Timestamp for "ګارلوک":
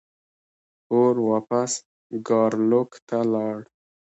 2.27-2.91